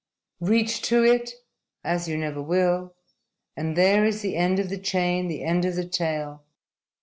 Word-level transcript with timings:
__Reach 0.47 0.81
to 0.81 1.03
it 1.03 1.29
as 1.83 2.07
you 2.07 2.17
never 2.17 2.41
will 2.41 2.95
and 3.55 3.77
there 3.77 4.03
is 4.03 4.23
the 4.23 4.35
end 4.35 4.57
of 4.57 4.69
the 4.69 4.79
chain, 4.79 5.27
the 5.27 5.43
end 5.43 5.63
of 5.63 5.75
the 5.75 5.85
tale. 5.87 6.41